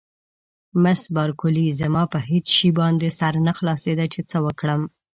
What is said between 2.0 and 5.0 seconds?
په هېڅ شي باندې سر نه خلاصېده چې څه وکړم.